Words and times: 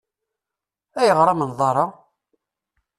Ayɣer 0.99 1.27
amenḍar-a? 1.33 1.85